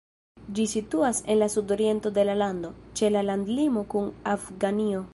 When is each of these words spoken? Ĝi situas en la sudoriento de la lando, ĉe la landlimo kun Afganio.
Ĝi 0.59 0.63
situas 0.71 1.19
en 1.33 1.37
la 1.41 1.49
sudoriento 1.57 2.13
de 2.17 2.25
la 2.31 2.39
lando, 2.41 2.75
ĉe 3.01 3.15
la 3.15 3.25
landlimo 3.31 3.89
kun 3.95 4.13
Afganio. 4.37 5.09